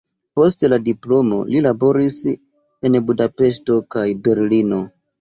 [0.37, 2.17] Post la diplomo li laboris
[2.91, 4.87] en Budapeŝto kaj Berlino.